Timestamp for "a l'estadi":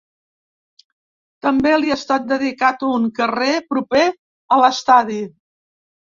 4.57-5.21